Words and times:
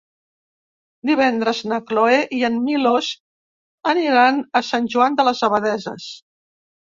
Divendres 1.09 1.59
na 1.71 1.77
Cloè 1.89 2.15
i 2.37 2.39
en 2.47 2.55
Milos 2.69 3.11
aniran 3.93 4.41
a 4.61 4.61
Sant 4.73 4.87
Joan 4.95 5.19
de 5.21 5.27
les 5.31 5.43
Abadesses. 5.49 6.09